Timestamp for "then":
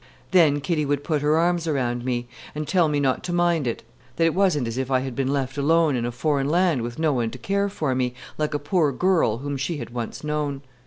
0.31-0.61